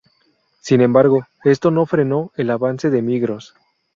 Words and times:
Sin 0.61 0.81
embargo, 0.81 1.27
esto 1.43 1.69
no 1.69 1.85
frenó 1.85 2.31
el 2.35 2.49
avance 2.49 2.89
de 2.89 3.03
Migros. 3.03 3.53